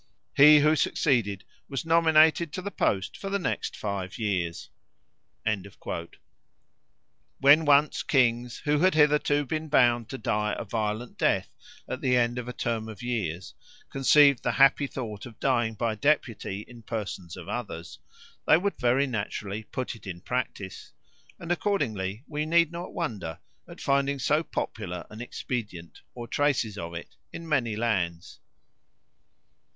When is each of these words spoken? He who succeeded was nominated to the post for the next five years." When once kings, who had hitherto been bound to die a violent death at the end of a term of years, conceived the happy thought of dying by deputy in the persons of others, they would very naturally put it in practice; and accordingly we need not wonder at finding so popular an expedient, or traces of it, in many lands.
He 0.35 0.61
who 0.61 0.75
succeeded 0.75 1.43
was 1.69 1.85
nominated 1.85 2.51
to 2.53 2.63
the 2.63 2.71
post 2.71 3.15
for 3.15 3.29
the 3.29 3.37
next 3.37 3.77
five 3.77 4.17
years." 4.17 4.71
When 7.39 7.65
once 7.65 8.01
kings, 8.01 8.57
who 8.65 8.79
had 8.79 8.95
hitherto 8.95 9.45
been 9.45 9.67
bound 9.69 10.09
to 10.09 10.17
die 10.17 10.55
a 10.57 10.63
violent 10.65 11.19
death 11.19 11.49
at 11.87 12.01
the 12.01 12.17
end 12.17 12.39
of 12.39 12.47
a 12.47 12.51
term 12.53 12.89
of 12.89 13.03
years, 13.03 13.53
conceived 13.91 14.41
the 14.41 14.53
happy 14.53 14.87
thought 14.87 15.27
of 15.27 15.39
dying 15.39 15.75
by 15.75 15.93
deputy 15.93 16.61
in 16.67 16.77
the 16.77 16.81
persons 16.83 17.37
of 17.37 17.47
others, 17.47 17.99
they 18.47 18.57
would 18.57 18.79
very 18.79 19.05
naturally 19.05 19.65
put 19.65 19.93
it 19.93 20.07
in 20.07 20.19
practice; 20.19 20.93
and 21.37 21.51
accordingly 21.51 22.23
we 22.27 22.47
need 22.47 22.71
not 22.71 22.91
wonder 22.91 23.37
at 23.67 23.79
finding 23.79 24.17
so 24.17 24.41
popular 24.41 25.05
an 25.11 25.21
expedient, 25.21 26.01
or 26.15 26.27
traces 26.27 26.75
of 26.75 26.95
it, 26.95 27.17
in 27.31 27.47
many 27.47 27.75
lands. 27.75 28.39